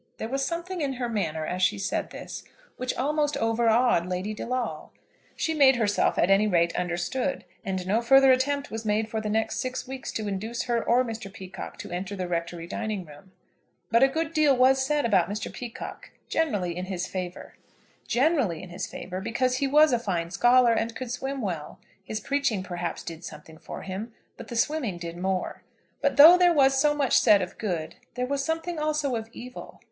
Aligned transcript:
There 0.17 0.27
was 0.29 0.43
something 0.43 0.81
in 0.81 0.93
her 0.93 1.07
manner, 1.07 1.45
as 1.45 1.61
she 1.61 1.77
said 1.77 2.09
this, 2.09 2.41
which 2.75 2.95
almost 2.97 3.37
overawed 3.37 4.07
Lady 4.07 4.33
De 4.33 4.47
Lawle. 4.47 4.89
She 5.35 5.53
made 5.53 5.75
herself, 5.75 6.17
at 6.17 6.31
any 6.31 6.47
rate, 6.47 6.75
understood, 6.75 7.45
and 7.63 7.85
no 7.85 8.01
further 8.01 8.31
attempt 8.31 8.71
was 8.71 8.83
made 8.83 9.07
for 9.07 9.21
the 9.21 9.29
next 9.29 9.57
six 9.57 9.87
weeks 9.87 10.11
to 10.13 10.27
induce 10.27 10.63
her 10.63 10.83
or 10.83 11.05
Mr. 11.05 11.31
Peacocke 11.31 11.77
to 11.77 11.91
enter 11.91 12.15
the 12.15 12.27
Rectory 12.27 12.65
dining 12.65 13.05
room. 13.05 13.31
But 13.91 14.01
a 14.01 14.07
good 14.07 14.33
deal 14.33 14.57
was 14.57 14.83
said 14.83 15.05
about 15.05 15.29
Mr. 15.29 15.53
Peacocke, 15.53 16.09
generally 16.27 16.75
in 16.75 16.85
his 16.85 17.05
favour. 17.05 17.53
Generally 18.07 18.63
in 18.63 18.69
his 18.69 18.87
favour, 18.87 19.21
because 19.21 19.57
he 19.57 19.67
was 19.67 19.93
a 19.93 19.99
fine 19.99 20.31
scholar, 20.31 20.73
and 20.73 20.95
could 20.95 21.11
swim 21.11 21.41
well. 21.41 21.77
His 22.03 22.19
preaching 22.19 22.63
perhaps 22.63 23.03
did 23.03 23.23
something 23.23 23.59
for 23.59 23.83
him, 23.83 24.13
but 24.35 24.47
the 24.47 24.55
swimming 24.55 24.97
did 24.97 25.15
more. 25.17 25.61
But 26.01 26.17
though 26.17 26.39
there 26.39 26.55
was 26.55 26.81
so 26.81 26.95
much 26.95 27.19
said 27.19 27.43
of 27.43 27.59
good, 27.59 27.97
there 28.15 28.25
was 28.25 28.43
something 28.43 28.79
also 28.79 29.15
of 29.15 29.29
evil. 29.31 29.79